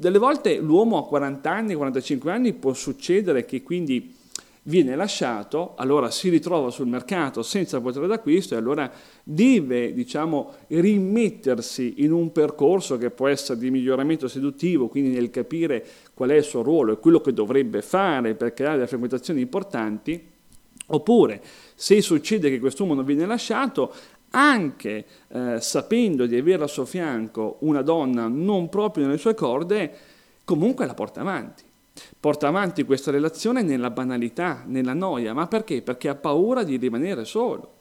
delle 0.00 0.16
volte 0.16 0.56
l'uomo 0.56 0.96
a 0.96 1.06
40 1.06 1.50
anni, 1.50 1.74
45 1.74 2.32
anni 2.32 2.54
può 2.54 2.72
succedere 2.72 3.44
che 3.44 3.62
quindi 3.62 4.14
viene 4.62 4.96
lasciato, 4.96 5.74
allora 5.76 6.10
si 6.10 6.30
ritrova 6.30 6.70
sul 6.70 6.86
mercato 6.86 7.42
senza 7.42 7.82
potere 7.82 8.06
d'acquisto 8.06 8.54
e 8.54 8.56
allora 8.56 8.90
deve, 9.22 9.92
diciamo, 9.92 10.54
rimettersi 10.68 11.96
in 11.98 12.12
un 12.12 12.32
percorso 12.32 12.96
che 12.96 13.10
può 13.10 13.28
essere 13.28 13.58
di 13.58 13.70
miglioramento 13.70 14.26
seduttivo, 14.26 14.88
quindi 14.88 15.10
nel 15.10 15.28
capire 15.28 15.84
qual 16.14 16.30
è 16.30 16.36
il 16.36 16.44
suo 16.44 16.62
ruolo 16.62 16.92
e 16.92 16.98
quello 16.98 17.20
che 17.20 17.34
dovrebbe 17.34 17.82
fare 17.82 18.34
per 18.34 18.54
creare 18.54 18.76
delle 18.76 18.88
frequentazioni 18.88 19.42
importanti, 19.42 20.28
oppure 20.86 21.42
se 21.74 22.00
succede 22.00 22.48
che 22.48 22.58
quest'uomo 22.58 22.94
non 22.94 23.04
viene 23.04 23.26
lasciato, 23.26 23.92
anche 24.30 25.04
eh, 25.28 25.60
sapendo 25.60 26.26
di 26.26 26.36
avere 26.36 26.62
al 26.62 26.68
suo 26.68 26.84
fianco 26.84 27.56
una 27.60 27.82
donna 27.82 28.28
non 28.28 28.68
proprio 28.68 29.06
nelle 29.06 29.18
sue 29.18 29.34
corde, 29.34 29.92
comunque 30.44 30.86
la 30.86 30.94
porta 30.94 31.20
avanti. 31.20 31.64
Porta 32.18 32.48
avanti 32.48 32.84
questa 32.84 33.10
relazione 33.10 33.62
nella 33.62 33.90
banalità, 33.90 34.62
nella 34.66 34.94
noia, 34.94 35.34
ma 35.34 35.46
perché? 35.46 35.82
Perché 35.82 36.08
ha 36.08 36.14
paura 36.14 36.62
di 36.62 36.76
rimanere 36.76 37.24
solo. 37.24 37.78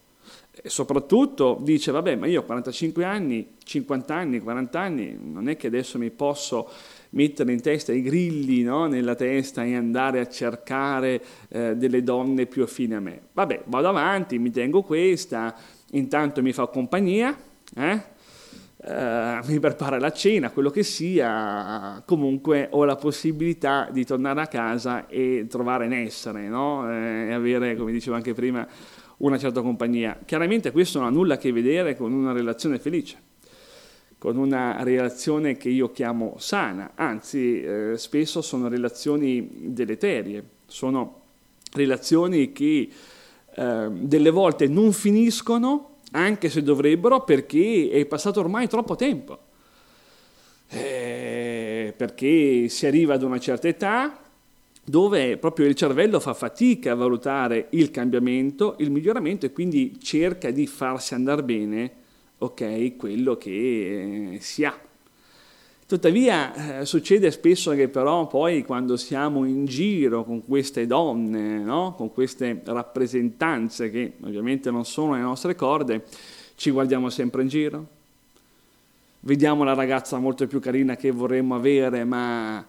E 0.51 0.67
soprattutto 0.67 1.57
dice, 1.61 1.91
vabbè, 1.91 2.15
ma 2.15 2.27
io 2.27 2.41
ho 2.41 2.43
45 2.43 3.05
anni, 3.05 3.55
50 3.63 4.13
anni, 4.13 4.39
40 4.39 4.79
anni, 4.79 5.17
non 5.21 5.47
è 5.47 5.55
che 5.55 5.67
adesso 5.67 5.97
mi 5.97 6.09
posso 6.09 6.69
mettere 7.11 7.53
in 7.53 7.61
testa 7.61 7.93
i 7.93 8.01
grilli 8.01 8.61
no? 8.63 8.87
nella 8.87 9.15
testa 9.15 9.63
e 9.63 9.75
andare 9.75 10.19
a 10.19 10.27
cercare 10.27 11.21
eh, 11.47 11.75
delle 11.77 12.03
donne 12.03 12.45
più 12.45 12.63
affine 12.63 12.95
a 12.95 12.99
me. 12.99 13.21
Vabbè, 13.31 13.63
vado 13.65 13.87
avanti, 13.87 14.37
mi 14.37 14.51
tengo 14.51 14.81
questa, 14.81 15.55
intanto 15.91 16.41
mi 16.41 16.53
fa 16.53 16.67
compagnia, 16.67 17.36
eh? 17.75 18.17
Uh, 18.81 19.46
mi 19.46 19.60
prepara 19.60 20.00
la 20.00 20.13
cena, 20.13 20.51
quello 20.51 20.69
che 20.69 20.84
sia, 20.84 22.01
comunque 22.05 22.69
ho 22.72 22.86
la 22.86 22.96
possibilità 22.96 23.89
di 23.91 24.05
tornare 24.05 24.39
a 24.39 24.48
casa 24.48 25.05
e 25.08 25.48
trovare 25.50 25.86
in 25.86 25.91
essere, 25.91 26.48
no? 26.48 26.89
eh, 26.89 27.27
e 27.27 27.34
avere, 27.34 27.75
come 27.75 27.91
dicevo 27.91 28.15
anche 28.15 28.34
prima, 28.34 28.65
una 29.17 29.38
certa 29.38 29.62
compagnia. 29.62 30.17
Chiaramente 30.24 30.72
questo 30.72 31.00
non 31.00 31.08
ha 31.08 31.12
nulla 31.12 31.34
a 31.34 31.38
che 31.38 31.51
vedere 31.51 31.98
con 31.98 32.13
una 32.13 32.31
relazione 32.31 32.79
felice, 32.79 33.17
con 34.17 34.38
una 34.38 34.81
relazione 34.81 35.58
che 35.58 35.67
io 35.67 35.91
chiamo 35.91 36.36
sana, 36.38 36.91
anzi 36.96 37.62
eh, 37.62 37.93
spesso 37.98 38.41
sono 38.41 38.69
relazioni 38.69 39.74
deleterie, 39.74 40.41
sono 40.65 41.22
relazioni 41.74 42.53
che 42.53 42.89
eh, 43.59 43.87
delle 43.91 44.29
volte 44.29 44.67
non 44.67 44.93
finiscono 44.93 45.97
anche 46.11 46.49
se 46.49 46.63
dovrebbero 46.63 47.25
perché 47.25 47.89
è 47.91 48.05
passato 48.05 48.39
ormai 48.39 48.69
troppo 48.69 48.95
tempo. 48.95 49.37
Eh, 50.69 51.93
perché 51.97 52.69
si 52.69 52.85
arriva 52.85 53.15
ad 53.15 53.23
una 53.23 53.39
certa 53.39 53.67
età 53.67 54.17
dove 54.85 55.37
proprio 55.37 55.65
il 55.65 55.75
cervello 55.75 56.19
fa 56.19 56.33
fatica 56.33 56.93
a 56.93 56.95
valutare 56.95 57.67
il 57.71 57.91
cambiamento, 57.91 58.75
il 58.79 58.91
miglioramento 58.91 59.45
e 59.45 59.51
quindi 59.51 59.99
cerca 60.01 60.51
di 60.51 60.65
farsi 60.65 61.13
andare 61.13 61.43
bene 61.43 61.91
ok, 62.37 62.95
quello 62.95 63.35
che 63.35 64.33
eh, 64.35 64.39
si 64.39 64.63
ha. 64.63 64.88
Tuttavia 65.89 66.81
eh, 66.81 66.86
succede 66.86 67.31
spesso 67.31 67.72
che 67.72 67.88
però 67.88 68.27
poi 68.27 68.63
quando 68.63 68.96
siamo 68.96 69.43
in 69.43 69.65
giro 69.65 70.24
con 70.24 70.46
queste 70.46 70.86
donne, 70.86 71.63
no? 71.63 71.96
con 71.98 72.13
queste 72.13 72.62
rappresentanze 72.63 73.89
che 73.89 74.13
ovviamente 74.22 74.69
non 74.69 74.86
sono 74.86 75.13
le 75.13 75.22
nostre 75.22 75.55
corde, 75.55 76.03
ci 76.53 76.69
guardiamo 76.69 77.10
sempre 77.10 77.41
in 77.41 77.48
giro, 77.48 77.88
vediamo 79.22 79.63
la 79.63 79.74
ragazza 79.74 80.19
molto 80.19 80.46
più 80.46 80.60
carina 80.60 80.96
che 80.96 81.10
vorremmo 81.10 81.55
avere, 81.55 82.03
ma 82.03 82.63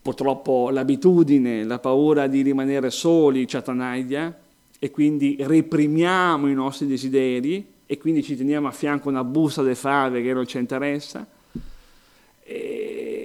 purtroppo 0.00 0.70
l'abitudine, 0.70 1.64
la 1.64 1.78
paura 1.78 2.26
di 2.26 2.40
rimanere 2.40 2.88
soli 2.88 3.46
ci 3.46 3.58
attanaglia 3.58 4.34
e 4.78 4.90
quindi 4.90 5.36
reprimiamo 5.38 6.48
i 6.48 6.54
nostri 6.54 6.86
desideri 6.86 7.66
e 7.84 7.98
quindi 7.98 8.22
ci 8.22 8.34
teniamo 8.34 8.66
a 8.66 8.72
fianco 8.72 9.10
una 9.10 9.24
busta 9.24 9.62
di 9.62 9.74
fave 9.74 10.22
che 10.22 10.32
non 10.32 10.46
ci 10.46 10.56
interessa 10.56 11.36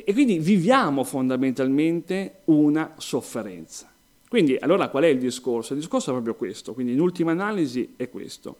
e, 0.05 0.13
quindi 0.13 0.39
viviamo 0.39 1.03
fondamentalmente 1.03 2.41
una 2.45 2.93
sofferenza. 2.97 3.91
Quindi 4.29 4.55
allora 4.59 4.89
qual 4.89 5.03
è 5.03 5.07
il 5.07 5.19
discorso? 5.19 5.73
Il 5.73 5.79
discorso 5.79 6.09
è 6.09 6.13
proprio 6.13 6.35
questo, 6.35 6.73
quindi 6.73 6.93
in 6.93 6.99
ultima 6.99 7.31
analisi 7.31 7.93
è 7.95 8.09
questo. 8.09 8.55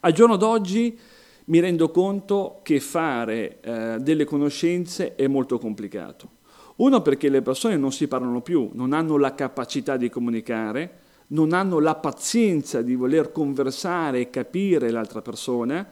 Al 0.00 0.12
giorno 0.12 0.36
d'oggi 0.36 0.98
mi 1.46 1.58
rendo 1.58 1.90
conto 1.90 2.60
che 2.62 2.78
fare 2.80 3.60
eh, 3.60 3.96
delle 4.00 4.24
conoscenze 4.24 5.14
è 5.14 5.26
molto 5.26 5.58
complicato. 5.58 6.38
Uno 6.76 7.02
perché 7.02 7.28
le 7.28 7.42
persone 7.42 7.76
non 7.76 7.92
si 7.92 8.08
parlano 8.08 8.40
più, 8.40 8.70
non 8.72 8.92
hanno 8.92 9.16
la 9.16 9.34
capacità 9.34 9.96
di 9.96 10.08
comunicare, 10.08 10.98
non 11.28 11.52
hanno 11.52 11.78
la 11.78 11.94
pazienza 11.96 12.82
di 12.82 12.94
voler 12.94 13.32
conversare 13.32 14.20
e 14.20 14.30
capire 14.30 14.90
l'altra 14.90 15.22
persona 15.22 15.86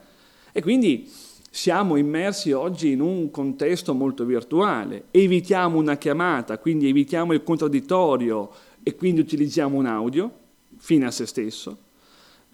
e 0.51 0.61
quindi 0.61 1.09
siamo 1.49 1.95
immersi 1.95 2.51
oggi 2.51 2.91
in 2.91 3.01
un 3.01 3.31
contesto 3.31 3.93
molto 3.93 4.25
virtuale, 4.25 5.05
evitiamo 5.11 5.77
una 5.77 5.97
chiamata, 5.97 6.57
quindi 6.59 6.87
evitiamo 6.87 7.33
il 7.33 7.43
contraddittorio 7.43 8.49
e 8.83 8.95
quindi 8.95 9.21
utilizziamo 9.21 9.77
un 9.77 9.85
audio 9.85 10.31
fine 10.77 11.05
a 11.05 11.11
se 11.11 11.25
stesso. 11.25 11.77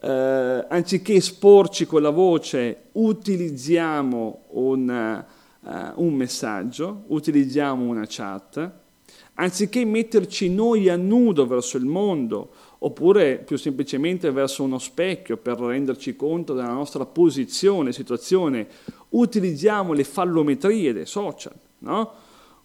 Eh, 0.01 0.65
anziché 0.69 1.13
esporci 1.13 1.85
con 1.85 2.01
la 2.01 2.09
voce, 2.09 2.89
utilizziamo 2.93 4.43
un, 4.49 5.23
uh, 5.61 6.03
un 6.03 6.13
messaggio, 6.13 7.03
utilizziamo 7.07 7.83
una 7.83 8.05
chat. 8.07 8.71
Anziché 9.35 9.83
metterci 9.83 10.49
noi 10.49 10.89
a 10.89 10.95
nudo 10.95 11.45
verso 11.45 11.77
il 11.77 11.85
mondo, 11.85 12.51
oppure 12.85 13.37
più 13.37 13.57
semplicemente 13.57 14.29
verso 14.31 14.61
uno 14.61 14.77
specchio 14.77 15.37
per 15.37 15.57
renderci 15.57 16.15
conto 16.15 16.53
della 16.53 16.71
nostra 16.71 17.05
posizione, 17.05 17.91
situazione, 17.91 18.67
utilizziamo 19.09 19.91
le 19.91 20.03
fallometrie 20.03 20.93
dei 20.93 21.07
social, 21.07 21.53
no? 21.79 22.11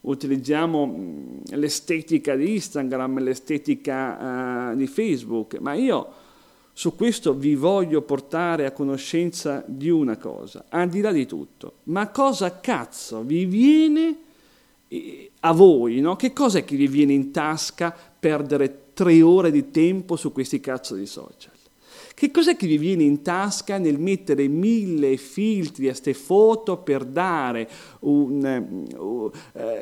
utilizziamo 0.03 0.87
mm, 0.87 1.39
l'estetica 1.53 2.37
di 2.37 2.53
Instagram, 2.53 3.23
l'estetica 3.23 4.73
uh, 4.73 4.77
di 4.77 4.87
Facebook, 4.87 5.59
ma 5.59 5.73
io 5.73 6.13
su 6.75 6.95
questo 6.95 7.33
vi 7.33 7.55
voglio 7.55 8.03
portare 8.03 8.67
a 8.67 8.73
conoscenza 8.73 9.65
di 9.67 9.89
una 9.89 10.19
cosa, 10.19 10.67
al 10.69 10.91
di 10.91 11.01
là 11.01 11.13
di 11.13 11.25
tutto, 11.25 11.77
ma 11.85 12.09
cosa 12.09 12.61
cazzo 12.61 13.23
vi 13.23 13.47
viene 13.47 14.17
eh, 14.89 15.31
a 15.41 15.53
voi, 15.53 16.01
no? 16.01 16.15
che 16.17 16.35
cosa 16.35 16.59
è 16.59 16.65
che 16.65 16.77
vi 16.77 16.89
viene 16.89 17.15
in 17.15 17.31
tasca 17.31 17.97
perdere 18.21 18.90
tre 19.01 19.23
ore 19.23 19.51
di 19.51 19.71
tempo 19.71 20.15
su 20.15 20.31
questi 20.31 20.61
cazzo 20.61 20.95
di 20.95 21.07
social. 21.07 21.53
Che 22.13 22.31
cos'è 22.31 22.55
che 22.55 22.67
vi 22.67 22.77
viene 22.77 23.03
in 23.03 23.23
tasca 23.23 23.79
nel 23.79 23.99
mettere 23.99 24.47
mille 24.47 25.17
filtri 25.17 25.89
a 25.89 25.95
ste 25.95 26.13
foto 26.13 26.77
per 26.77 27.07
dare 27.07 27.67
un, 28.01 28.85
uh, 28.95 29.33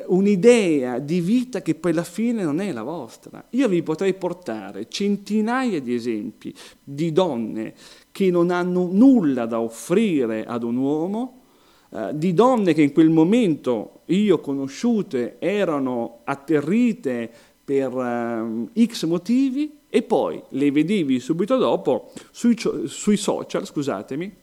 un'idea 0.07 0.99
di 0.99 1.19
vita 1.19 1.61
che 1.61 1.75
poi 1.75 1.91
alla 1.91 2.05
fine 2.05 2.43
non 2.43 2.61
è 2.61 2.71
la 2.71 2.83
vostra? 2.83 3.43
Io 3.49 3.67
vi 3.67 3.83
potrei 3.83 4.13
portare 4.13 4.87
centinaia 4.87 5.81
di 5.81 5.93
esempi 5.93 6.55
di 6.81 7.11
donne 7.11 7.73
che 8.13 8.31
non 8.31 8.51
hanno 8.51 8.87
nulla 8.89 9.45
da 9.45 9.59
offrire 9.59 10.45
ad 10.45 10.63
un 10.63 10.77
uomo, 10.77 11.41
uh, 11.89 12.13
di 12.13 12.33
donne 12.33 12.73
che 12.73 12.83
in 12.83 12.93
quel 12.93 13.09
momento 13.09 14.03
io 14.05 14.39
conosciute 14.39 15.35
erano 15.39 16.21
atterrite 16.23 17.48
per 17.69 17.93
uh, 17.93 18.67
X 18.83 19.05
motivi 19.05 19.71
e 19.91 20.01
poi 20.01 20.41
le 20.49 20.71
vedevi 20.71 21.19
subito 21.19 21.55
dopo 21.55 22.11
sui, 22.31 22.57
sui 22.85 23.15
social, 23.15 23.63
scusatemi, 23.63 24.33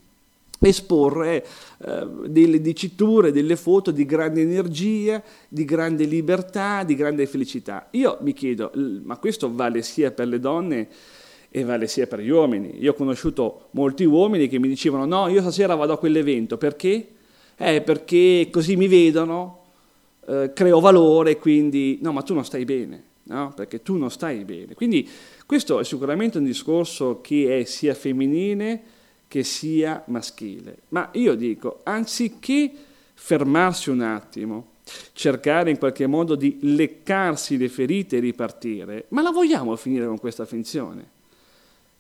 esporre 0.60 1.44
eh, 1.84 2.06
delle 2.26 2.60
diciture, 2.60 3.32
delle 3.32 3.56
foto 3.56 3.90
di 3.90 4.06
grande 4.06 4.42
energia, 4.42 5.20
di 5.48 5.64
grande 5.64 6.04
libertà, 6.04 6.84
di 6.84 6.94
grande 6.94 7.26
felicità. 7.26 7.88
Io 7.90 8.18
mi 8.20 8.32
chiedo, 8.32 8.70
ma 9.02 9.16
questo 9.16 9.52
vale 9.52 9.82
sia 9.82 10.12
per 10.12 10.28
le 10.28 10.38
donne 10.38 10.88
e 11.50 11.64
vale 11.64 11.88
sia 11.88 12.06
per 12.06 12.20
gli 12.20 12.30
uomini. 12.30 12.76
Io 12.78 12.92
ho 12.92 12.94
conosciuto 12.94 13.68
molti 13.72 14.04
uomini 14.04 14.46
che 14.46 14.60
mi 14.60 14.68
dicevano 14.68 15.04
no, 15.04 15.26
io 15.26 15.40
stasera 15.40 15.74
vado 15.74 15.94
a 15.94 15.98
quell'evento, 15.98 16.58
perché? 16.58 17.08
Eh, 17.56 17.80
perché 17.80 18.48
così 18.52 18.76
mi 18.76 18.86
vedono, 18.86 19.62
eh, 20.28 20.52
creo 20.54 20.78
valore, 20.78 21.38
quindi 21.38 21.98
no, 22.02 22.12
ma 22.12 22.22
tu 22.22 22.34
non 22.34 22.44
stai 22.44 22.64
bene 22.64 23.14
no? 23.26 23.52
perché 23.54 23.82
tu 23.82 23.96
non 23.96 24.10
stai 24.10 24.44
bene. 24.44 24.74
Quindi 24.74 25.08
questo 25.46 25.80
è 25.80 25.84
sicuramente 25.84 26.38
un 26.38 26.44
discorso 26.44 27.20
che 27.20 27.60
è 27.60 27.64
sia 27.64 27.94
femminile 27.94 28.82
che 29.28 29.42
sia 29.42 30.02
maschile. 30.06 30.78
Ma 30.88 31.10
io 31.14 31.34
dico, 31.34 31.80
anziché 31.82 32.70
fermarsi 33.14 33.90
un 33.90 34.02
attimo, 34.02 34.74
cercare 35.12 35.70
in 35.70 35.78
qualche 35.78 36.06
modo 36.06 36.34
di 36.34 36.58
leccarsi 36.60 37.56
le 37.56 37.68
ferite 37.68 38.16
e 38.16 38.20
ripartire, 38.20 39.06
ma 39.08 39.22
la 39.22 39.30
vogliamo 39.30 39.74
finire 39.76 40.06
con 40.06 40.18
questa 40.18 40.44
finzione? 40.44 41.14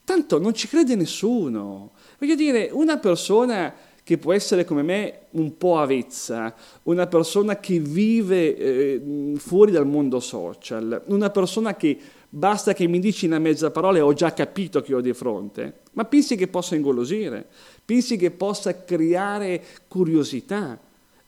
Tanto 0.04 0.38
non 0.38 0.54
ci 0.54 0.68
crede 0.68 0.94
nessuno. 0.94 1.92
Voglio 2.18 2.36
dire, 2.36 2.68
una 2.70 2.98
persona 2.98 3.74
che 4.06 4.18
può 4.18 4.32
essere 4.32 4.64
come 4.64 4.82
me 4.82 5.18
un 5.30 5.58
po' 5.58 5.78
avezza, 5.78 6.54
una 6.84 7.08
persona 7.08 7.58
che 7.58 7.80
vive 7.80 8.56
eh, 8.56 9.32
fuori 9.36 9.72
dal 9.72 9.84
mondo 9.84 10.20
social, 10.20 11.02
una 11.06 11.30
persona 11.30 11.74
che 11.74 11.98
basta 12.28 12.72
che 12.72 12.86
mi 12.86 13.00
dici 13.00 13.26
una 13.26 13.40
mezza 13.40 13.72
parola 13.72 13.98
e 13.98 14.02
ho 14.02 14.12
già 14.12 14.32
capito 14.32 14.80
che 14.80 14.94
ho 14.94 15.00
di 15.00 15.12
fronte, 15.12 15.80
ma 15.94 16.04
pensi 16.04 16.36
che 16.36 16.46
possa 16.46 16.76
ingolosire, 16.76 17.48
pensi 17.84 18.16
che 18.16 18.30
possa 18.30 18.84
creare 18.84 19.60
curiosità, 19.88 20.78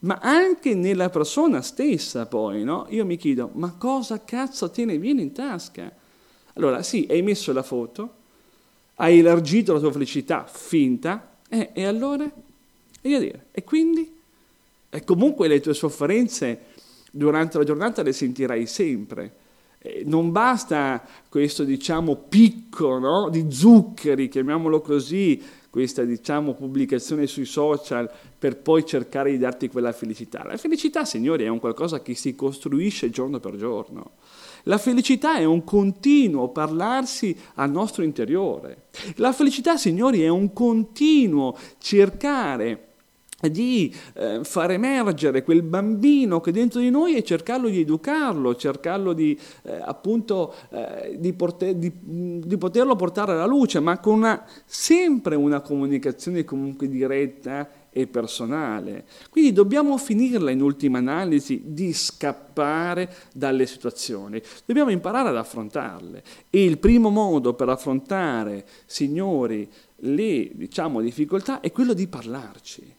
ma 0.01 0.21
anche 0.23 0.77
nella 0.77 1.11
persona 1.11 1.63
stessa 1.63 2.27
poi, 2.27 2.63
no? 2.63 2.87
Io 2.91 3.05
mi 3.05 3.17
chiedo, 3.17 3.51
ma 3.55 3.75
cosa 3.77 4.23
cazzo 4.23 4.71
te 4.71 4.85
ne 4.85 4.99
viene 4.99 5.23
in 5.23 5.33
tasca? 5.33 5.93
Allora, 6.53 6.85
sì, 6.85 7.09
hai 7.11 7.23
messo 7.23 7.53
la 7.53 7.65
foto, 7.65 8.15
hai 8.95 9.19
elargito 9.19 9.73
la 9.73 9.81
tua 9.81 9.91
felicità 9.91 10.47
finta, 10.47 11.39
eh, 11.49 11.71
e 11.75 11.85
allora? 11.85 12.47
E, 13.00 13.19
dire, 13.19 13.47
e 13.52 13.64
quindi? 13.64 14.17
E 14.90 15.05
comunque 15.05 15.49
le 15.49 15.61
tue 15.61 15.75
sofferenze 15.75 16.76
durante 17.11 17.59
la 17.59 17.64
giornata 17.64 18.02
le 18.02 18.12
sentirai 18.12 18.67
sempre. 18.67 19.33
Non 20.05 20.33
basta 20.33 21.07
questo, 21.28 21.62
diciamo, 21.64 22.17
picco 22.17 22.99
no? 22.99 23.28
di 23.28 23.47
zuccheri, 23.50 24.28
chiamiamolo 24.28 24.81
così, 24.81 25.40
questa, 25.71 26.02
diciamo, 26.02 26.55
pubblicazione 26.55 27.26
sui 27.26 27.45
social 27.45 28.11
per 28.37 28.57
poi 28.57 28.85
cercare 28.85 29.31
di 29.31 29.38
darti 29.38 29.69
quella 29.69 29.93
felicità. 29.93 30.43
La 30.45 30.57
felicità, 30.57 31.05
signori, 31.05 31.45
è 31.45 31.49
un 31.49 31.61
qualcosa 31.61 32.02
che 32.02 32.14
si 32.14 32.35
costruisce 32.35 33.11
giorno 33.11 33.38
per 33.38 33.57
giorno. 33.57 34.12
La 34.64 34.78
felicità 34.78 35.37
è 35.37 35.45
un 35.45 35.62
continuo 35.62 36.49
parlarsi 36.49 37.37
al 37.55 37.71
nostro 37.71 38.02
interiore. 38.02 38.87
La 39.17 39.33
felicità, 39.33 39.76
signori, 39.76 40.23
è 40.23 40.28
un 40.28 40.52
continuo 40.52 41.57
cercare 41.78 42.88
di 43.40 43.95
eh, 44.14 44.40
far 44.42 44.73
emergere 44.73 45.45
quel 45.45 45.62
bambino 45.62 46.40
che 46.40 46.50
dentro 46.50 46.80
di 46.80 46.90
noi 46.90 47.14
e 47.14 47.23
cercarlo 47.23 47.68
di 47.68 47.80
educarlo, 47.80 48.57
cercarlo 48.57 49.12
di, 49.12 49.38
eh, 49.62 49.78
appunto, 49.80 50.52
eh, 50.71 51.16
di, 51.18 51.33
porte, 51.35 51.78
di, 51.78 51.92
di, 52.02 52.59
poterlo 52.59 52.97
portare 52.97 53.33
alla 53.33 53.47
luce, 53.47 53.78
ma 53.78 53.99
con 54.00 54.14
una, 54.14 54.45
sempre 54.64 55.37
una 55.37 55.61
comunicazione 55.61 56.42
comunque 56.42 56.88
diretta 56.88 57.71
e 57.90 58.09
personale. 58.09 59.04
Quindi 59.30 59.52
dobbiamo 59.52 59.97
finirla 59.99 60.50
in 60.50 60.61
ultima 60.61 60.99
analisi 60.99 61.62
di 61.64 61.92
scappare 61.92 63.09
dalle 63.33 63.66
situazioni, 63.66 64.42
dobbiamo 64.64 64.90
imparare 64.90 65.28
ad 65.28 65.37
affrontarle. 65.37 66.25
E 66.50 66.64
il 66.64 66.78
primo 66.78 67.09
modo 67.09 67.54
per 67.54 67.68
affrontare, 67.68 68.66
signori, 68.85 69.68
le 70.02 70.50
diciamo, 70.54 71.00
difficoltà 71.00 71.61
è 71.61 71.71
quello 71.71 71.92
di 71.92 72.09
parlarci 72.09 72.97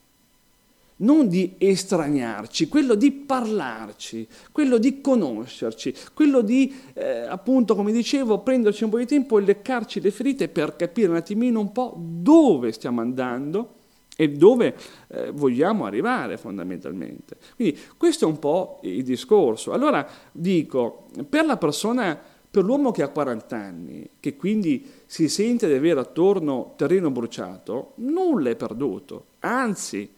non 0.99 1.27
di 1.27 1.55
estraniarci, 1.57 2.67
quello 2.67 2.95
di 2.95 3.11
parlarci, 3.11 4.27
quello 4.51 4.77
di 4.77 5.01
conoscerci, 5.01 5.93
quello 6.13 6.41
di, 6.41 6.73
eh, 6.93 7.21
appunto, 7.21 7.75
come 7.75 7.91
dicevo, 7.91 8.39
prenderci 8.39 8.83
un 8.83 8.89
po' 8.89 8.97
di 8.97 9.05
tempo 9.05 9.37
e 9.37 9.43
leccarci 9.43 10.01
le 10.01 10.11
ferite 10.11 10.47
per 10.49 10.75
capire 10.75 11.09
un 11.09 11.15
attimino 11.15 11.59
un 11.59 11.71
po' 11.71 11.95
dove 11.97 12.71
stiamo 12.71 13.01
andando 13.01 13.75
e 14.15 14.29
dove 14.29 14.75
eh, 15.07 15.31
vogliamo 15.31 15.85
arrivare 15.85 16.37
fondamentalmente. 16.37 17.37
Quindi 17.55 17.79
questo 17.95 18.25
è 18.25 18.27
un 18.27 18.37
po' 18.37 18.79
il 18.83 19.01
discorso. 19.03 19.71
Allora 19.71 20.05
dico, 20.33 21.05
per 21.29 21.45
la 21.45 21.55
persona, 21.55 22.19
per 22.51 22.65
l'uomo 22.65 22.91
che 22.91 23.01
ha 23.01 23.07
40 23.07 23.55
anni, 23.55 24.09
che 24.19 24.35
quindi 24.35 24.85
si 25.05 25.29
sente 25.29 25.67
di 25.67 25.73
avere 25.73 26.01
attorno 26.01 26.73
terreno 26.75 27.11
bruciato, 27.11 27.93
nulla 27.95 28.49
è 28.49 28.57
perduto, 28.57 29.27
anzi 29.39 30.17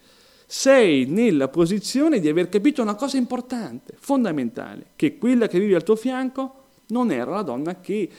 sei 0.54 1.06
nella 1.06 1.48
posizione 1.48 2.20
di 2.20 2.28
aver 2.28 2.50
capito 2.50 2.82
una 2.82 2.96
cosa 2.96 3.16
importante, 3.16 3.94
fondamentale, 3.98 4.88
che 4.98 5.18
quella 5.18 5.48
che 5.48 5.58
vive 5.58 5.76
al 5.76 5.84
tuo 5.84 5.96
fianco 5.96 6.56
non 6.88 7.10
era 7.10 7.32
la 7.32 7.42
donna 7.42 7.80
che 7.80 8.10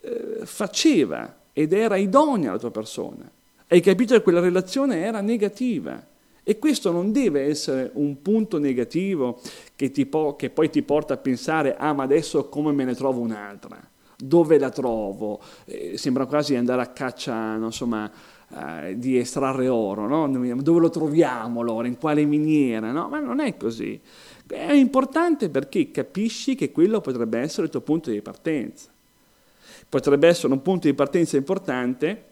eh, 0.00 0.40
faceva 0.44 1.40
ed 1.52 1.74
era 1.74 1.96
idonea 1.96 2.48
alla 2.48 2.58
tua 2.58 2.70
persona. 2.70 3.30
Hai 3.66 3.80
capito 3.82 4.14
che 4.14 4.22
quella 4.22 4.40
relazione 4.40 5.04
era 5.04 5.20
negativa. 5.20 6.02
E 6.42 6.58
questo 6.58 6.90
non 6.90 7.12
deve 7.12 7.42
essere 7.42 7.90
un 7.92 8.22
punto 8.22 8.58
negativo 8.58 9.38
che, 9.76 9.90
po- 10.06 10.36
che 10.36 10.48
poi 10.48 10.70
ti 10.70 10.80
porta 10.80 11.12
a 11.12 11.18
pensare, 11.18 11.76
ah 11.76 11.92
ma 11.92 12.04
adesso 12.04 12.48
come 12.48 12.72
me 12.72 12.84
ne 12.84 12.94
trovo 12.94 13.20
un'altra? 13.20 13.78
Dove 14.16 14.58
la 14.58 14.70
trovo? 14.70 15.38
Eh, 15.66 15.98
sembra 15.98 16.24
quasi 16.24 16.56
andare 16.56 16.80
a 16.80 16.86
caccia, 16.86 17.56
non 17.56 17.74
so, 17.74 17.86
eh, 18.50 18.98
di 18.98 19.18
estrarre 19.18 19.68
oro, 19.68 20.06
no? 20.06 20.28
dove 20.62 20.80
lo 20.80 20.90
troviamo 20.90 21.60
l'oro, 21.62 21.86
in 21.86 21.98
quale 21.98 22.24
miniera, 22.24 22.92
no? 22.92 23.08
ma 23.08 23.20
non 23.20 23.40
è 23.40 23.56
così. 23.56 24.00
È 24.46 24.72
importante 24.72 25.50
perché 25.50 25.90
capisci 25.90 26.54
che 26.54 26.72
quello 26.72 27.00
potrebbe 27.00 27.38
essere 27.38 27.66
il 27.66 27.70
tuo 27.70 27.82
punto 27.82 28.10
di 28.10 28.22
partenza. 28.22 28.88
Potrebbe 29.88 30.28
essere 30.28 30.52
un 30.52 30.62
punto 30.62 30.86
di 30.86 30.94
partenza 30.94 31.36
importante 31.36 32.24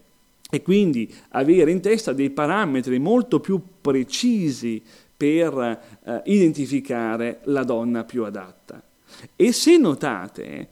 e 0.49 0.63
quindi 0.63 1.13
avere 1.31 1.71
in 1.71 1.81
testa 1.81 2.13
dei 2.13 2.31
parametri 2.31 2.99
molto 2.99 3.41
più 3.41 3.61
precisi 3.81 4.83
per 5.17 5.99
eh, 6.03 6.23
identificare 6.27 7.41
la 7.45 7.65
donna 7.65 8.05
più 8.05 8.25
adatta. 8.25 8.83
E 9.35 9.53
se 9.53 9.77
notate, 9.77 10.69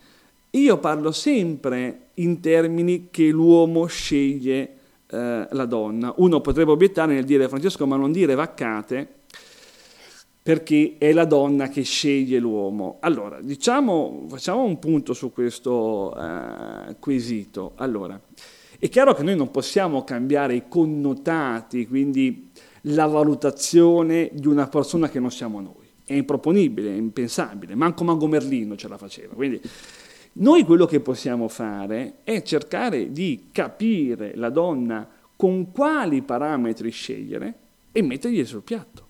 io 0.51 0.79
parlo 0.79 1.13
sempre 1.13 2.09
in 2.15 2.41
termini 2.41 3.09
che 3.11 3.29
l'uomo 3.29 3.87
sceglie 3.87 4.79
eh, 5.11 5.47
la 5.51 5.65
donna. 5.67 6.13
Uno 6.17 6.41
potrebbe 6.41 6.71
obiettare 6.73 7.15
nel 7.15 7.25
dire 7.25 7.49
Francesco, 7.49 7.87
ma 7.87 7.97
non 7.97 8.13
dire 8.13 8.35
vaccate, 8.35 9.09
perché 10.43 10.97
è 10.99 11.13
la 11.13 11.25
donna 11.25 11.69
che 11.69 11.83
sceglie 11.83 12.39
l'uomo. 12.39 12.99
Allora, 13.01 13.41
diciamo, 13.41 14.27
facciamo 14.29 14.63
un 14.63 14.79
punto 14.79 15.15
su 15.15 15.33
questo 15.33 16.15
eh, 16.17 16.97
quesito. 16.99 17.73
Allora, 17.77 18.21
è 18.79 18.89
chiaro 18.89 19.15
che 19.15 19.23
noi 19.23 19.37
non 19.37 19.51
possiamo 19.51 20.05
cambiare 20.05 20.55
i 20.55 20.65
connotati, 20.69 21.87
quindi 21.87 22.51
la 22.83 23.07
valutazione 23.07 24.31
di 24.35 24.47
una 24.47 24.69
persona 24.69 25.09
che 25.09 25.21
non 25.21 25.31
siamo 25.31 25.61
noi. 25.61 25.89
È 26.05 26.13
improponibile, 26.13 26.91
è 26.91 26.97
impensabile, 26.97 27.75
manco 27.75 28.05
Mago 28.05 28.27
Merlino 28.27 28.77
ce 28.77 28.89
la 28.89 28.99
faceva. 28.99 29.33
Quindi 29.33 29.59
noi 30.37 30.65
quello 30.65 30.87
che 30.87 31.01
possiamo 31.01 31.49
fare 31.49 32.15
è 32.25 32.43
cercare 32.43 33.13
di 33.13 33.49
capire 33.53 34.33
la 34.35 34.51
donna 34.51 35.09
con 35.37 35.71
quali 35.71 36.23
parametri 36.23 36.91
scegliere 36.91 37.55
e 37.93 38.03
mettergli 38.03 38.45
sul 38.45 38.63
piatto. 38.63 39.03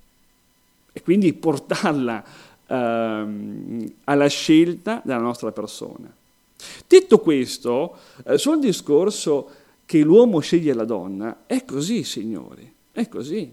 E 0.92 1.02
quindi 1.02 1.32
portarla 1.32 2.24
ehm, 2.66 3.92
alla 4.04 4.26
scelta 4.26 5.00
della 5.02 5.20
nostra 5.20 5.50
persona. 5.50 6.14
Detto 6.86 7.18
questo, 7.20 7.96
eh, 8.24 8.36
sul 8.36 8.60
discorso 8.60 9.50
che 9.86 10.02
l'uomo 10.02 10.40
sceglie 10.40 10.74
la 10.74 10.84
donna, 10.84 11.44
è 11.46 11.64
così, 11.64 12.04
signori, 12.04 12.70
è 12.92 13.08
così, 13.08 13.50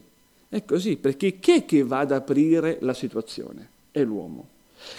è 0.49 0.65
così, 0.65 0.97
perché 0.97 1.39
chi 1.39 1.51
è 1.53 1.65
che 1.65 1.83
va 1.83 1.99
ad 1.99 2.11
aprire 2.11 2.77
la 2.81 2.93
situazione? 2.93 3.69
È 3.91 4.03
l'uomo. 4.03 4.47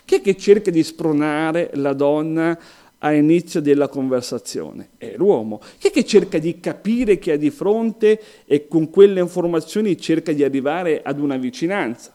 Chi 0.04 0.16
è 0.16 0.20
che 0.20 0.36
cerca 0.36 0.70
di 0.70 0.82
spronare 0.82 1.70
la 1.74 1.92
donna 1.92 2.58
all'inizio 2.98 3.60
della 3.60 3.88
conversazione? 3.88 4.90
È 4.96 5.14
l'uomo. 5.16 5.60
Chi 5.78 5.88
è 5.88 5.90
che 5.90 6.04
cerca 6.04 6.38
di 6.38 6.60
capire 6.60 7.18
chi 7.18 7.30
ha 7.30 7.36
di 7.36 7.50
fronte 7.50 8.20
e 8.44 8.68
con 8.68 8.90
quelle 8.90 9.20
informazioni 9.20 9.98
cerca 9.98 10.32
di 10.32 10.44
arrivare 10.44 11.02
ad 11.02 11.18
una 11.18 11.36
vicinanza, 11.36 12.14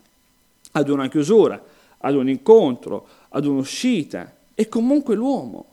ad 0.71 0.89
una 0.89 1.07
chiusura, 1.09 1.61
ad 1.99 2.15
un 2.15 2.29
incontro, 2.29 3.07
ad 3.29 3.45
un'uscita? 3.45 4.33
È 4.53 4.67
comunque 4.67 5.15
l'uomo. 5.15 5.65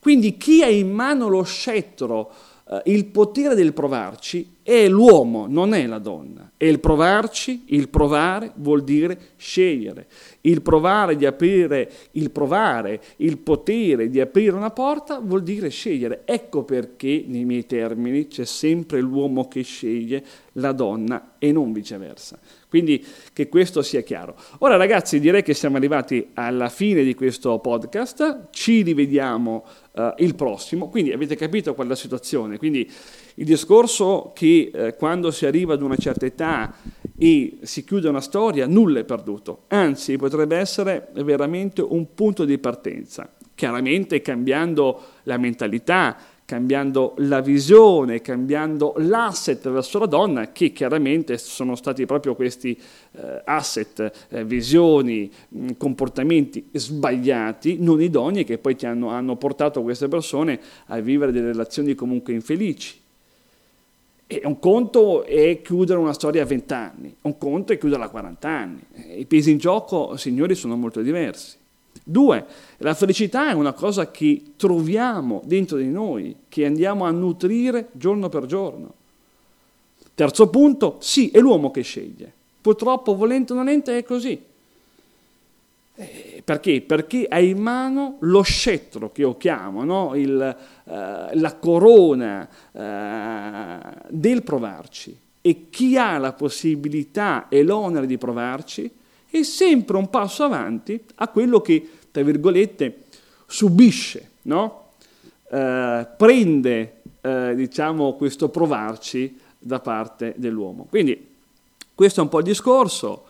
Quindi 0.00 0.36
chi 0.36 0.62
ha 0.62 0.68
in 0.68 0.90
mano 0.90 1.28
lo 1.28 1.42
scettro, 1.42 2.32
eh, 2.68 2.82
il 2.86 3.04
potere 3.06 3.54
del 3.54 3.72
provarci, 3.72 4.56
è 4.70 4.88
l'uomo, 4.88 5.46
non 5.48 5.74
è 5.74 5.84
la 5.84 5.98
donna. 5.98 6.52
E 6.56 6.68
il 6.68 6.78
provarci, 6.78 7.64
il 7.70 7.88
provare 7.88 8.52
vuol 8.56 8.84
dire 8.84 9.32
scegliere. 9.36 10.06
Il 10.42 10.62
provare 10.62 11.16
di 11.16 11.26
aprire, 11.26 11.90
il 12.12 12.30
provare, 12.30 13.02
il 13.16 13.38
potere 13.38 14.08
di 14.08 14.20
aprire 14.20 14.54
una 14.54 14.70
porta 14.70 15.18
vuol 15.18 15.42
dire 15.42 15.70
scegliere. 15.70 16.22
Ecco 16.24 16.62
perché 16.62 17.24
nei 17.26 17.44
miei 17.44 17.66
termini 17.66 18.28
c'è 18.28 18.44
sempre 18.44 19.00
l'uomo 19.00 19.48
che 19.48 19.62
sceglie 19.62 20.22
la 20.52 20.70
donna 20.70 21.34
e 21.38 21.50
non 21.50 21.72
viceversa. 21.72 22.38
Quindi 22.68 23.04
che 23.32 23.48
questo 23.48 23.82
sia 23.82 24.02
chiaro. 24.02 24.36
Ora 24.58 24.76
ragazzi 24.76 25.18
direi 25.18 25.42
che 25.42 25.54
siamo 25.54 25.76
arrivati 25.76 26.30
alla 26.34 26.68
fine 26.68 27.02
di 27.02 27.14
questo 27.14 27.58
podcast, 27.58 28.50
ci 28.50 28.82
rivediamo 28.82 29.64
uh, 29.92 30.02
il 30.18 30.36
prossimo, 30.36 30.88
quindi 30.88 31.12
avete 31.12 31.34
capito 31.34 31.74
qual 31.74 31.88
è 31.88 31.90
la 31.90 31.96
situazione. 31.96 32.58
Quindi 32.58 32.88
il 33.40 33.46
discorso 33.46 34.32
che 34.34 34.70
eh, 34.72 34.94
quando 34.96 35.30
si 35.30 35.46
arriva 35.46 35.72
ad 35.72 35.80
una 35.80 35.96
certa 35.96 36.26
età 36.26 36.74
e 37.16 37.56
si 37.62 37.84
chiude 37.84 38.08
una 38.10 38.20
storia, 38.20 38.66
nulla 38.66 39.00
è 39.00 39.04
perduto, 39.04 39.62
anzi 39.68 40.18
potrebbe 40.18 40.58
essere 40.58 41.08
veramente 41.14 41.80
un 41.80 42.14
punto 42.14 42.44
di 42.44 42.58
partenza, 42.58 43.30
chiaramente 43.54 44.20
cambiando 44.20 45.00
la 45.22 45.38
mentalità, 45.38 46.18
cambiando 46.44 47.14
la 47.18 47.40
visione, 47.40 48.20
cambiando 48.20 48.92
l'asset 48.98 49.70
verso 49.70 49.98
la 49.98 50.06
donna, 50.06 50.52
che 50.52 50.72
chiaramente 50.72 51.38
sono 51.38 51.76
stati 51.76 52.04
proprio 52.04 52.34
questi 52.34 52.78
eh, 53.12 53.40
asset, 53.42 54.26
eh, 54.28 54.44
visioni, 54.44 55.30
mh, 55.48 55.72
comportamenti 55.78 56.68
sbagliati, 56.72 57.78
non 57.80 58.02
idonei, 58.02 58.44
che 58.44 58.58
poi 58.58 58.76
ti 58.76 58.84
hanno, 58.84 59.08
hanno 59.08 59.36
portato 59.36 59.82
queste 59.82 60.08
persone 60.08 60.60
a 60.86 61.00
vivere 61.00 61.32
delle 61.32 61.52
relazioni 61.52 61.94
comunque 61.94 62.34
infelici. 62.34 63.08
E 64.32 64.42
un 64.44 64.60
conto 64.60 65.24
è 65.24 65.60
chiudere 65.60 65.98
una 65.98 66.12
storia 66.12 66.44
a 66.44 66.46
20 66.46 66.72
anni, 66.72 67.16
un 67.22 67.36
conto 67.36 67.72
è 67.72 67.78
chiuderla 67.78 68.04
a 68.04 68.08
40 68.08 68.48
anni. 68.48 68.80
I 69.16 69.24
pesi 69.24 69.50
in 69.50 69.58
gioco, 69.58 70.16
signori, 70.16 70.54
sono 70.54 70.76
molto 70.76 71.02
diversi. 71.02 71.56
Due, 72.04 72.46
la 72.76 72.94
felicità 72.94 73.50
è 73.50 73.54
una 73.54 73.72
cosa 73.72 74.12
che 74.12 74.52
troviamo 74.54 75.42
dentro 75.44 75.78
di 75.78 75.88
noi, 75.88 76.36
che 76.48 76.64
andiamo 76.64 77.06
a 77.06 77.10
nutrire 77.10 77.88
giorno 77.90 78.28
per 78.28 78.46
giorno. 78.46 78.94
Terzo 80.14 80.48
punto, 80.48 80.98
sì, 81.00 81.30
è 81.30 81.40
l'uomo 81.40 81.72
che 81.72 81.82
sceglie. 81.82 82.32
Purtroppo, 82.60 83.16
volente 83.16 83.52
o 83.52 83.56
nolente, 83.56 83.98
è 83.98 84.04
così. 84.04 84.40
Eh, 86.00 86.40
perché? 86.42 86.80
Perché 86.80 87.26
hai 87.28 87.50
in 87.50 87.58
mano 87.58 88.16
lo 88.20 88.40
scettro 88.40 89.12
che 89.12 89.20
io 89.20 89.36
chiamo, 89.36 89.84
no? 89.84 90.14
Il, 90.14 90.40
eh, 90.40 91.36
la 91.36 91.56
corona 91.60 92.48
eh, 92.72 94.08
del 94.08 94.42
provarci. 94.42 95.18
E 95.42 95.68
chi 95.68 95.98
ha 95.98 96.16
la 96.16 96.32
possibilità 96.32 97.48
e 97.48 97.62
l'onere 97.62 98.06
di 98.06 98.16
provarci 98.16 98.90
è 99.28 99.42
sempre 99.42 99.98
un 99.98 100.08
passo 100.08 100.42
avanti 100.42 101.02
a 101.16 101.28
quello 101.28 101.60
che, 101.60 101.88
tra 102.10 102.22
virgolette, 102.22 103.04
subisce, 103.46 104.30
no? 104.42 104.92
eh, 105.50 106.06
prende 106.16 107.02
eh, 107.20 107.54
diciamo, 107.54 108.14
questo 108.14 108.48
provarci 108.48 109.38
da 109.58 109.80
parte 109.80 110.32
dell'uomo. 110.36 110.86
Quindi 110.88 111.28
questo 111.94 112.20
è 112.20 112.22
un 112.22 112.30
po' 112.30 112.38
il 112.38 112.44
discorso. 112.44 113.24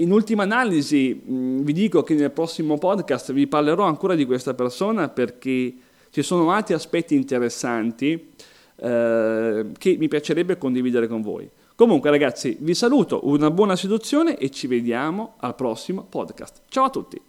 In 0.00 0.12
ultima 0.12 0.44
analisi 0.44 1.12
mh, 1.12 1.62
vi 1.62 1.72
dico 1.72 2.04
che 2.04 2.14
nel 2.14 2.30
prossimo 2.30 2.78
podcast 2.78 3.32
vi 3.32 3.48
parlerò 3.48 3.84
ancora 3.84 4.14
di 4.14 4.26
questa 4.26 4.54
persona 4.54 5.08
perché 5.08 5.74
ci 6.10 6.22
sono 6.22 6.52
altri 6.52 6.74
aspetti 6.74 7.16
interessanti 7.16 8.30
uh, 8.76 9.72
che 9.76 9.96
mi 9.98 10.06
piacerebbe 10.06 10.56
condividere 10.56 11.08
con 11.08 11.20
voi. 11.20 11.50
Comunque 11.74 12.10
ragazzi 12.10 12.56
vi 12.60 12.74
saluto, 12.74 13.20
una 13.24 13.50
buona 13.50 13.74
seduzione 13.74 14.38
e 14.38 14.50
ci 14.50 14.68
vediamo 14.68 15.34
al 15.38 15.56
prossimo 15.56 16.06
podcast. 16.08 16.62
Ciao 16.68 16.84
a 16.84 16.90
tutti! 16.90 17.27